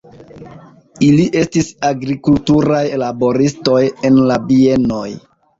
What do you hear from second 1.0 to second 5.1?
Ili estis agrikulturaj laboristoj en la bienoj.